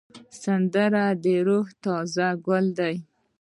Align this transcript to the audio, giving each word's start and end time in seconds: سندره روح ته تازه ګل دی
سندره 0.41 1.05
روح 1.47 1.67
ته 1.69 1.73
تازه 1.83 2.27
ګل 2.45 2.65
دی 2.77 2.95